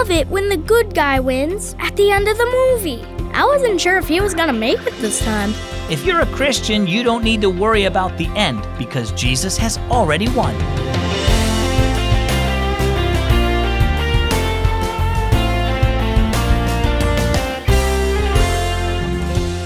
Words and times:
love 0.00 0.10
it 0.10 0.26
when 0.28 0.48
the 0.48 0.56
good 0.56 0.94
guy 0.94 1.20
wins 1.20 1.74
at 1.78 1.94
the 1.96 2.10
end 2.10 2.26
of 2.26 2.38
the 2.38 2.46
movie. 2.46 3.02
I 3.34 3.44
wasn't 3.44 3.78
sure 3.78 3.98
if 3.98 4.08
he 4.08 4.18
was 4.18 4.32
gonna 4.32 4.50
make 4.50 4.80
it 4.86 4.94
this 4.94 5.22
time. 5.22 5.52
If 5.90 6.06
you're 6.06 6.20
a 6.20 6.26
Christian, 6.26 6.86
you 6.86 7.02
don't 7.02 7.22
need 7.22 7.42
to 7.42 7.50
worry 7.50 7.84
about 7.84 8.16
the 8.16 8.26
end 8.28 8.66
because 8.78 9.12
Jesus 9.12 9.58
has 9.58 9.76
already 9.90 10.26
won. 10.30 10.54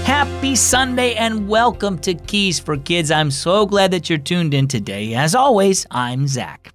Happy 0.03 0.57
Sunday 0.57 1.13
and 1.13 1.47
welcome 1.47 1.97
to 1.99 2.13
Keys 2.13 2.59
for 2.59 2.75
Kids. 2.75 3.09
I'm 3.09 3.31
so 3.31 3.65
glad 3.65 3.91
that 3.91 4.09
you're 4.09 4.19
tuned 4.19 4.53
in 4.53 4.67
today. 4.67 5.13
As 5.13 5.33
always, 5.33 5.85
I'm 5.91 6.27
Zach. 6.27 6.74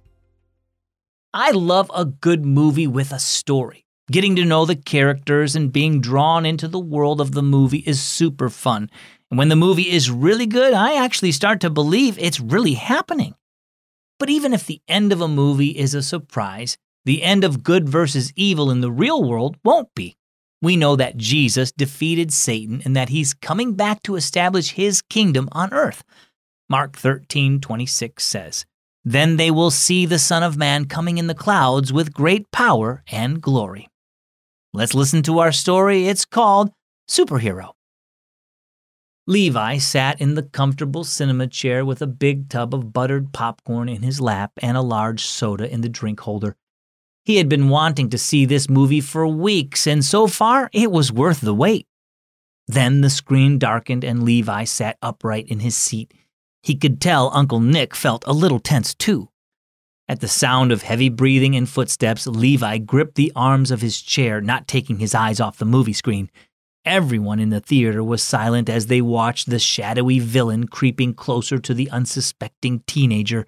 I 1.33 1.51
love 1.51 1.89
a 1.95 2.03
good 2.03 2.45
movie 2.45 2.87
with 2.87 3.13
a 3.13 3.19
story. 3.19 3.85
Getting 4.11 4.35
to 4.35 4.43
know 4.43 4.65
the 4.65 4.75
characters 4.75 5.55
and 5.55 5.71
being 5.71 6.01
drawn 6.01 6.45
into 6.45 6.67
the 6.67 6.79
world 6.79 7.21
of 7.21 7.31
the 7.31 7.41
movie 7.41 7.83
is 7.87 8.01
super 8.01 8.49
fun. 8.49 8.89
And 9.29 9.37
when 9.37 9.47
the 9.47 9.55
movie 9.55 9.89
is 9.89 10.11
really 10.11 10.45
good, 10.45 10.73
I 10.73 10.95
actually 10.95 11.31
start 11.31 11.61
to 11.61 11.69
believe 11.69 12.19
it's 12.19 12.41
really 12.41 12.73
happening. 12.73 13.35
But 14.19 14.29
even 14.29 14.53
if 14.53 14.65
the 14.65 14.81
end 14.89 15.13
of 15.13 15.21
a 15.21 15.29
movie 15.29 15.69
is 15.69 15.93
a 15.93 16.03
surprise, 16.03 16.77
the 17.05 17.23
end 17.23 17.45
of 17.45 17.63
good 17.63 17.87
versus 17.87 18.33
evil 18.35 18.69
in 18.69 18.81
the 18.81 18.91
real 18.91 19.23
world 19.23 19.55
won't 19.63 19.95
be. 19.95 20.17
We 20.61 20.75
know 20.75 20.97
that 20.97 21.15
Jesus 21.15 21.71
defeated 21.71 22.33
Satan 22.33 22.81
and 22.83 22.93
that 22.97 23.07
he's 23.07 23.33
coming 23.33 23.75
back 23.75 24.03
to 24.03 24.17
establish 24.17 24.71
his 24.71 25.01
kingdom 25.01 25.47
on 25.53 25.73
earth. 25.73 26.03
Mark 26.69 26.97
13:26 26.97 28.19
says, 28.19 28.65
"Then 29.03 29.37
they 29.37 29.51
will 29.51 29.71
see 29.71 30.05
the 30.05 30.19
Son 30.19 30.43
of 30.43 30.57
Man 30.57 30.85
coming 30.85 31.17
in 31.17 31.27
the 31.27 31.35
clouds 31.35 31.91
with 31.91 32.13
great 32.13 32.51
power 32.51 33.03
and 33.11 33.41
glory." 33.41 33.87
Let's 34.73 34.93
listen 34.93 35.21
to 35.23 35.39
our 35.39 35.51
story. 35.51 36.07
It's 36.07 36.25
called 36.25 36.71
Superhero. 37.09 37.71
Levi 39.27 39.77
sat 39.77 40.19
in 40.19 40.35
the 40.35 40.43
comfortable 40.43 41.03
cinema 41.03 41.47
chair 41.47 41.85
with 41.85 42.01
a 42.01 42.07
big 42.07 42.49
tub 42.49 42.73
of 42.73 42.91
buttered 42.91 43.33
popcorn 43.33 43.87
in 43.87 44.01
his 44.01 44.19
lap 44.19 44.51
and 44.61 44.75
a 44.75 44.81
large 44.81 45.25
soda 45.25 45.71
in 45.71 45.81
the 45.81 45.89
drink 45.89 46.19
holder. 46.21 46.55
He 47.23 47.37
had 47.37 47.47
been 47.47 47.69
wanting 47.69 48.09
to 48.09 48.17
see 48.17 48.45
this 48.45 48.69
movie 48.69 49.01
for 49.01 49.27
weeks, 49.27 49.85
and 49.85 50.03
so 50.03 50.25
far 50.25 50.69
it 50.73 50.91
was 50.91 51.11
worth 51.11 51.41
the 51.41 51.53
wait. 51.53 51.85
Then 52.67 53.01
the 53.01 53.09
screen 53.09 53.59
darkened 53.59 54.03
and 54.03 54.23
Levi 54.23 54.63
sat 54.63 54.97
upright 55.01 55.47
in 55.47 55.59
his 55.59 55.77
seat. 55.77 56.13
He 56.63 56.75
could 56.75 57.01
tell 57.01 57.31
Uncle 57.33 57.59
Nick 57.59 57.95
felt 57.95 58.23
a 58.27 58.33
little 58.33 58.59
tense 58.59 58.93
too. 58.93 59.29
At 60.07 60.19
the 60.19 60.27
sound 60.27 60.71
of 60.71 60.83
heavy 60.83 61.09
breathing 61.09 61.55
and 61.55 61.69
footsteps, 61.69 62.27
Levi 62.27 62.79
gripped 62.79 63.15
the 63.15 63.31
arms 63.35 63.71
of 63.71 63.81
his 63.81 64.01
chair, 64.01 64.41
not 64.41 64.67
taking 64.67 64.99
his 64.99 65.15
eyes 65.15 65.39
off 65.39 65.57
the 65.57 65.65
movie 65.65 65.93
screen. 65.93 66.29
Everyone 66.83 67.39
in 67.39 67.49
the 67.49 67.61
theater 67.61 68.03
was 68.03 68.21
silent 68.21 68.67
as 68.67 68.87
they 68.87 69.01
watched 69.01 69.49
the 69.49 69.59
shadowy 69.59 70.19
villain 70.19 70.67
creeping 70.67 71.13
closer 71.13 71.59
to 71.59 71.73
the 71.73 71.89
unsuspecting 71.91 72.83
teenager. 72.87 73.45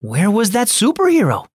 Where 0.00 0.30
was 0.30 0.50
that 0.50 0.68
superhero? 0.68 1.46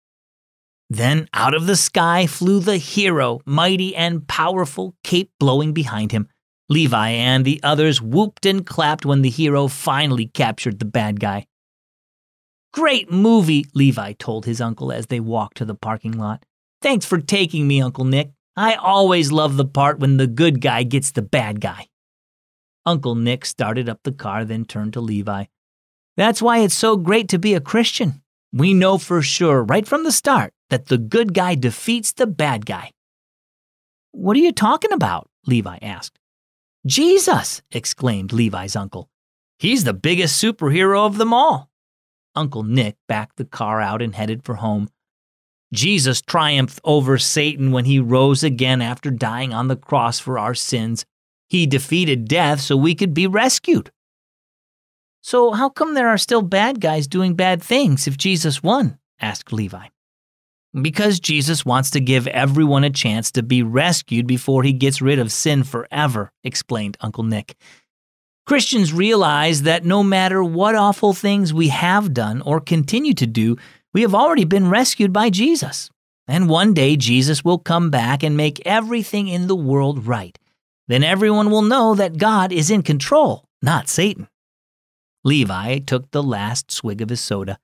Then 0.89 1.29
out 1.33 1.53
of 1.53 1.67
the 1.67 1.77
sky 1.77 2.27
flew 2.27 2.59
the 2.59 2.77
hero, 2.77 3.39
mighty 3.45 3.95
and 3.95 4.27
powerful, 4.27 4.95
cape 5.03 5.31
blowing 5.39 5.71
behind 5.71 6.11
him. 6.11 6.27
Levi 6.71 7.09
and 7.09 7.43
the 7.43 7.59
others 7.63 8.01
whooped 8.01 8.45
and 8.45 8.65
clapped 8.65 9.05
when 9.05 9.23
the 9.23 9.29
hero 9.29 9.67
finally 9.67 10.27
captured 10.27 10.79
the 10.79 10.85
bad 10.85 11.19
guy. 11.19 11.45
Great 12.73 13.11
movie, 13.11 13.65
Levi 13.73 14.13
told 14.13 14.45
his 14.45 14.61
uncle 14.61 14.89
as 14.89 15.07
they 15.07 15.19
walked 15.19 15.57
to 15.57 15.65
the 15.65 15.75
parking 15.75 16.13
lot. 16.13 16.45
Thanks 16.81 17.05
for 17.05 17.19
taking 17.19 17.67
me, 17.67 17.81
Uncle 17.81 18.05
Nick. 18.05 18.31
I 18.55 18.75
always 18.75 19.33
love 19.33 19.57
the 19.57 19.65
part 19.65 19.99
when 19.99 20.15
the 20.15 20.27
good 20.27 20.61
guy 20.61 20.83
gets 20.83 21.11
the 21.11 21.21
bad 21.21 21.59
guy. 21.59 21.87
Uncle 22.85 23.15
Nick 23.15 23.45
started 23.45 23.89
up 23.89 23.99
the 24.03 24.13
car, 24.13 24.45
then 24.45 24.63
turned 24.63 24.93
to 24.93 25.01
Levi. 25.01 25.45
That's 26.15 26.41
why 26.41 26.59
it's 26.59 26.73
so 26.73 26.95
great 26.95 27.27
to 27.29 27.37
be 27.37 27.53
a 27.53 27.59
Christian. 27.59 28.21
We 28.53 28.73
know 28.73 28.97
for 28.97 29.21
sure, 29.21 29.61
right 29.61 29.85
from 29.85 30.05
the 30.05 30.11
start, 30.11 30.53
that 30.69 30.85
the 30.85 30.97
good 30.97 31.33
guy 31.33 31.55
defeats 31.55 32.13
the 32.13 32.27
bad 32.27 32.65
guy. 32.65 32.91
What 34.13 34.37
are 34.37 34.39
you 34.39 34.53
talking 34.53 34.93
about? 34.93 35.29
Levi 35.45 35.77
asked. 35.81 36.20
Jesus! 36.85 37.61
exclaimed 37.71 38.33
Levi's 38.33 38.75
uncle. 38.75 39.09
He's 39.59 39.83
the 39.83 39.93
biggest 39.93 40.41
superhero 40.41 41.05
of 41.05 41.17
them 41.17 41.33
all. 41.33 41.69
Uncle 42.35 42.63
Nick 42.63 42.95
backed 43.07 43.37
the 43.37 43.45
car 43.45 43.81
out 43.81 44.01
and 44.01 44.15
headed 44.15 44.43
for 44.43 44.55
home. 44.55 44.89
Jesus 45.73 46.21
triumphed 46.21 46.79
over 46.83 47.17
Satan 47.17 47.71
when 47.71 47.85
he 47.85 47.99
rose 47.99 48.43
again 48.43 48.81
after 48.81 49.11
dying 49.11 49.53
on 49.53 49.67
the 49.67 49.75
cross 49.75 50.19
for 50.19 50.39
our 50.39 50.55
sins. 50.55 51.05
He 51.47 51.65
defeated 51.65 52.27
death 52.27 52.61
so 52.61 52.75
we 52.75 52.95
could 52.95 53.13
be 53.13 53.27
rescued. 53.27 53.91
So, 55.21 55.51
how 55.51 55.69
come 55.69 55.93
there 55.93 56.09
are 56.09 56.17
still 56.17 56.41
bad 56.41 56.81
guys 56.81 57.07
doing 57.07 57.35
bad 57.35 57.61
things 57.61 58.07
if 58.07 58.17
Jesus 58.17 58.63
won? 58.63 58.97
asked 59.19 59.53
Levi. 59.53 59.87
Because 60.79 61.19
Jesus 61.19 61.65
wants 61.65 61.89
to 61.91 61.99
give 61.99 62.27
everyone 62.27 62.85
a 62.85 62.89
chance 62.89 63.31
to 63.31 63.43
be 63.43 63.61
rescued 63.61 64.25
before 64.25 64.63
he 64.63 64.71
gets 64.71 65.01
rid 65.01 65.19
of 65.19 65.31
sin 65.31 65.63
forever, 65.63 66.31
explained 66.43 66.95
Uncle 67.01 67.23
Nick. 67.23 67.57
Christians 68.45 68.93
realize 68.93 69.63
that 69.63 69.85
no 69.85 70.01
matter 70.01 70.43
what 70.43 70.75
awful 70.75 71.13
things 71.13 71.53
we 71.53 71.67
have 71.69 72.13
done 72.13 72.41
or 72.41 72.59
continue 72.59 73.13
to 73.15 73.27
do, 73.27 73.57
we 73.93 74.01
have 74.01 74.15
already 74.15 74.45
been 74.45 74.69
rescued 74.69 75.11
by 75.11 75.29
Jesus. 75.29 75.89
And 76.27 76.47
one 76.47 76.73
day 76.73 76.95
Jesus 76.95 77.43
will 77.43 77.57
come 77.57 77.89
back 77.89 78.23
and 78.23 78.37
make 78.37 78.65
everything 78.65 79.27
in 79.27 79.47
the 79.47 79.55
world 79.55 80.07
right. 80.07 80.37
Then 80.87 81.03
everyone 81.03 81.51
will 81.51 81.61
know 81.61 81.95
that 81.95 82.17
God 82.17 82.53
is 82.53 82.71
in 82.71 82.81
control, 82.81 83.45
not 83.61 83.89
Satan. 83.89 84.29
Levi 85.23 85.79
took 85.79 86.09
the 86.11 86.23
last 86.23 86.71
swig 86.71 87.01
of 87.01 87.09
his 87.09 87.21
soda. 87.21 87.59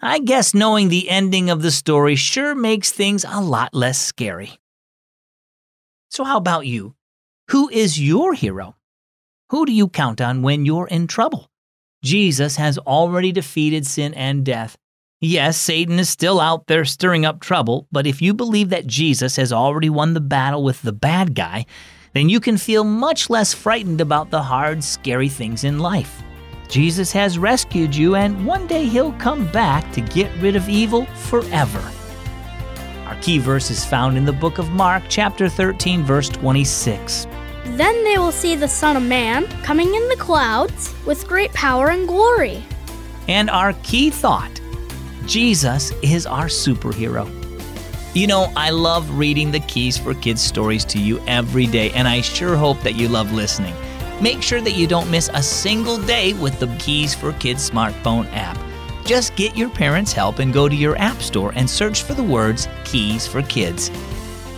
I 0.00 0.20
guess 0.20 0.54
knowing 0.54 0.88
the 0.88 1.10
ending 1.10 1.50
of 1.50 1.62
the 1.62 1.72
story 1.72 2.14
sure 2.14 2.54
makes 2.54 2.92
things 2.92 3.24
a 3.28 3.40
lot 3.40 3.74
less 3.74 4.00
scary. 4.00 4.58
So, 6.08 6.22
how 6.22 6.36
about 6.36 6.66
you? 6.66 6.94
Who 7.50 7.68
is 7.68 8.00
your 8.00 8.34
hero? 8.34 8.76
Who 9.50 9.66
do 9.66 9.72
you 9.72 9.88
count 9.88 10.20
on 10.20 10.42
when 10.42 10.64
you're 10.64 10.86
in 10.86 11.08
trouble? 11.08 11.50
Jesus 12.04 12.56
has 12.56 12.78
already 12.78 13.32
defeated 13.32 13.86
sin 13.86 14.14
and 14.14 14.44
death. 14.44 14.76
Yes, 15.20 15.56
Satan 15.56 15.98
is 15.98 16.08
still 16.08 16.38
out 16.38 16.68
there 16.68 16.84
stirring 16.84 17.24
up 17.24 17.40
trouble, 17.40 17.88
but 17.90 18.06
if 18.06 18.22
you 18.22 18.34
believe 18.34 18.68
that 18.68 18.86
Jesus 18.86 19.34
has 19.34 19.52
already 19.52 19.90
won 19.90 20.14
the 20.14 20.20
battle 20.20 20.62
with 20.62 20.80
the 20.82 20.92
bad 20.92 21.34
guy, 21.34 21.66
then 22.14 22.28
you 22.28 22.38
can 22.38 22.56
feel 22.56 22.84
much 22.84 23.28
less 23.28 23.52
frightened 23.52 24.00
about 24.00 24.30
the 24.30 24.42
hard, 24.42 24.84
scary 24.84 25.28
things 25.28 25.64
in 25.64 25.80
life. 25.80 26.22
Jesus 26.68 27.10
has 27.12 27.38
rescued 27.38 27.96
you, 27.96 28.14
and 28.14 28.46
one 28.46 28.66
day 28.66 28.84
he'll 28.84 29.12
come 29.12 29.50
back 29.52 29.90
to 29.92 30.02
get 30.02 30.30
rid 30.40 30.54
of 30.54 30.68
evil 30.68 31.06
forever. 31.06 31.82
Our 33.06 33.16
key 33.22 33.38
verse 33.38 33.70
is 33.70 33.86
found 33.86 34.18
in 34.18 34.26
the 34.26 34.34
book 34.34 34.58
of 34.58 34.68
Mark, 34.70 35.02
chapter 35.08 35.48
13, 35.48 36.02
verse 36.02 36.28
26. 36.28 37.26
Then 37.64 38.04
they 38.04 38.18
will 38.18 38.32
see 38.32 38.54
the 38.54 38.68
Son 38.68 38.98
of 38.98 39.02
Man 39.02 39.46
coming 39.62 39.94
in 39.94 40.08
the 40.08 40.16
clouds 40.16 40.94
with 41.06 41.26
great 41.26 41.52
power 41.54 41.88
and 41.88 42.06
glory. 42.06 42.62
And 43.28 43.48
our 43.48 43.72
key 43.82 44.10
thought 44.10 44.60
Jesus 45.24 45.92
is 46.02 46.26
our 46.26 46.46
superhero. 46.46 47.26
You 48.14 48.26
know, 48.26 48.52
I 48.56 48.70
love 48.70 49.18
reading 49.18 49.50
the 49.50 49.60
Keys 49.60 49.96
for 49.96 50.12
Kids 50.14 50.42
stories 50.42 50.84
to 50.86 50.98
you 50.98 51.20
every 51.26 51.66
day, 51.66 51.90
and 51.92 52.06
I 52.08 52.20
sure 52.20 52.56
hope 52.56 52.80
that 52.80 52.94
you 52.94 53.08
love 53.08 53.32
listening. 53.32 53.74
Make 54.20 54.42
sure 54.42 54.60
that 54.60 54.72
you 54.72 54.86
don't 54.86 55.10
miss 55.10 55.30
a 55.32 55.42
single 55.42 55.96
day 55.96 56.32
with 56.32 56.58
the 56.58 56.66
Keys 56.78 57.14
for 57.14 57.32
Kids 57.34 57.70
smartphone 57.70 58.28
app. 58.32 58.58
Just 59.04 59.36
get 59.36 59.56
your 59.56 59.70
parents' 59.70 60.12
help 60.12 60.40
and 60.40 60.52
go 60.52 60.68
to 60.68 60.74
your 60.74 60.96
app 60.98 61.22
store 61.22 61.52
and 61.54 61.70
search 61.70 62.02
for 62.02 62.14
the 62.14 62.22
words 62.22 62.68
Keys 62.84 63.26
for 63.26 63.42
Kids. 63.42 63.90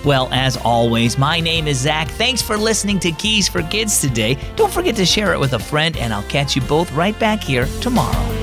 Well, 0.03 0.29
as 0.33 0.57
always, 0.57 1.19
my 1.19 1.41
name 1.41 1.69
is 1.69 1.79
Zach. 1.79 2.09
Thanks 2.09 2.41
for 2.41 2.57
listening 2.57 2.99
to 3.01 3.13
Keys 3.13 3.49
for 3.49 3.63
Kids 3.63 4.01
today. 4.01 4.39
Don't 4.57 4.73
forget 4.73 4.97
to 4.97 5.05
share 5.05 5.35
it 5.35 5.39
with 5.39 5.53
a 5.53 5.59
friend, 5.59 5.95
and 5.99 6.13
I'll 6.13 6.23
catch 6.23 6.57
you 6.57 6.63
both 6.63 6.91
right 6.93 7.19
back 7.19 7.43
here 7.43 7.67
tomorrow. 7.83 8.40